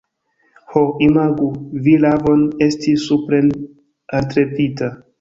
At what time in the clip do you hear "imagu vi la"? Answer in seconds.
1.07-2.15